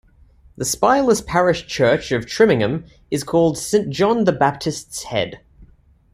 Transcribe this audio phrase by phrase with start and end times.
[0.57, 5.41] The spireless parish church of Trimingham is called Saint John the Baptist's Head.